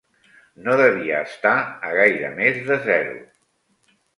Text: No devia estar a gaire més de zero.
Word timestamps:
No 0.67 0.77
devia 0.79 1.19
estar 1.27 1.53
a 1.91 1.93
gaire 1.99 2.33
més 2.41 2.59
de 2.71 2.79
zero. 2.89 3.17